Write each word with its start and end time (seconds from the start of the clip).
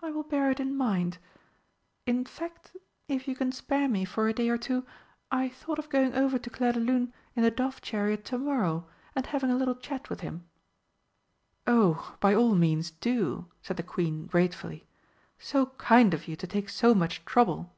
"I 0.00 0.10
will 0.10 0.22
bear 0.22 0.50
it 0.50 0.60
in 0.60 0.74
mind. 0.74 1.18
In 2.06 2.24
fact, 2.24 2.74
if 3.06 3.28
you 3.28 3.36
can 3.36 3.52
spare 3.52 3.86
me 3.86 4.06
for 4.06 4.26
a 4.26 4.32
day 4.32 4.48
or 4.48 4.56
two, 4.56 4.86
I 5.30 5.50
thought 5.50 5.78
of 5.78 5.90
going 5.90 6.14
over 6.14 6.38
to 6.38 6.48
Clairdelune 6.48 7.12
in 7.36 7.42
the 7.42 7.50
dove 7.50 7.82
chariot 7.82 8.24
to 8.24 8.38
morrow 8.38 8.86
and 9.14 9.26
having 9.26 9.50
a 9.50 9.56
little 9.56 9.74
chat 9.74 10.08
with 10.08 10.20
him." 10.20 10.48
"Oh, 11.66 12.16
by 12.18 12.34
all 12.34 12.54
means 12.54 12.92
do!" 12.92 13.44
said 13.60 13.76
the 13.76 13.82
Queen 13.82 14.24
gratefully. 14.24 14.86
"So 15.38 15.66
kind 15.76 16.14
of 16.14 16.26
you 16.28 16.34
to 16.36 16.46
take 16.46 16.70
so 16.70 16.94
much 16.94 17.22
trouble!" 17.26 17.74